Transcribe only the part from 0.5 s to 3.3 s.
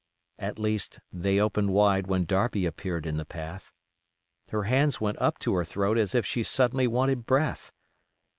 least, they opened wide when Darby appeared in the